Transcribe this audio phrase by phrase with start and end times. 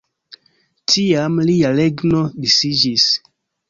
[0.93, 3.11] Tiam lia regno disiĝis.